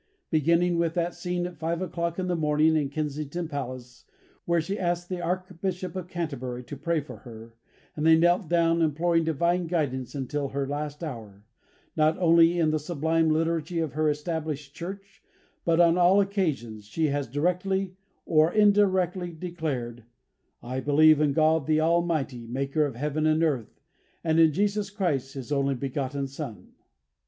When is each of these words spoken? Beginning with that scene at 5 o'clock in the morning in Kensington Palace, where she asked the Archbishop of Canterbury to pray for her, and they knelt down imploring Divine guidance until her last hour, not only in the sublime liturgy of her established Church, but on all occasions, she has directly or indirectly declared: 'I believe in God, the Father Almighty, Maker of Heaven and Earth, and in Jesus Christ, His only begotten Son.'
Beginning 0.31 0.79
with 0.79 0.95
that 0.95 1.13
scene 1.13 1.45
at 1.45 1.59
5 1.59 1.79
o'clock 1.83 2.17
in 2.17 2.25
the 2.25 2.35
morning 2.35 2.75
in 2.75 2.89
Kensington 2.89 3.47
Palace, 3.47 4.05
where 4.45 4.59
she 4.59 4.79
asked 4.79 5.09
the 5.09 5.21
Archbishop 5.21 5.95
of 5.95 6.07
Canterbury 6.07 6.63
to 6.63 6.75
pray 6.75 6.99
for 7.01 7.17
her, 7.17 7.53
and 7.95 8.03
they 8.03 8.17
knelt 8.17 8.49
down 8.49 8.81
imploring 8.81 9.25
Divine 9.25 9.67
guidance 9.67 10.15
until 10.15 10.47
her 10.49 10.67
last 10.67 11.03
hour, 11.03 11.45
not 11.95 12.17
only 12.17 12.57
in 12.57 12.71
the 12.71 12.79
sublime 12.79 13.29
liturgy 13.29 13.77
of 13.77 13.93
her 13.93 14.09
established 14.09 14.73
Church, 14.73 15.21
but 15.63 15.79
on 15.79 15.99
all 15.99 16.19
occasions, 16.19 16.85
she 16.85 17.05
has 17.09 17.27
directly 17.27 17.95
or 18.25 18.51
indirectly 18.51 19.31
declared: 19.31 20.05
'I 20.63 20.79
believe 20.79 21.21
in 21.21 21.31
God, 21.33 21.67
the 21.67 21.77
Father 21.77 21.91
Almighty, 21.91 22.47
Maker 22.47 22.87
of 22.87 22.95
Heaven 22.95 23.27
and 23.27 23.43
Earth, 23.43 23.79
and 24.23 24.39
in 24.39 24.51
Jesus 24.51 24.89
Christ, 24.89 25.35
His 25.35 25.51
only 25.51 25.75
begotten 25.75 26.25
Son.' 26.25 26.73